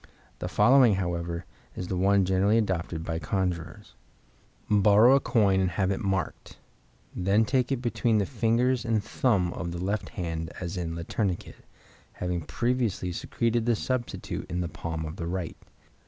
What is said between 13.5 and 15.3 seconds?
the substitute in the palm of the